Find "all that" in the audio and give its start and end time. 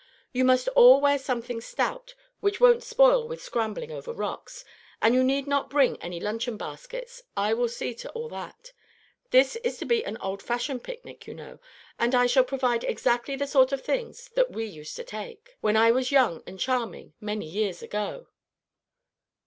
8.13-8.71